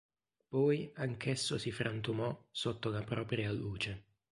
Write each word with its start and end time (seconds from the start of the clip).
Poi 0.49 0.89
anch'esso 0.95 1.59
si 1.59 1.69
frantumò 1.71 2.35
sotto 2.49 2.89
la 2.89 3.03
propria 3.03 3.51
luce. 3.51 4.05